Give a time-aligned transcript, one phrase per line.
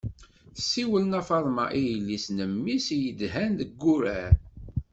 [0.55, 4.33] Tessiwel nna faḍma i yelli-s n mmi-s i yedhan deg wurar.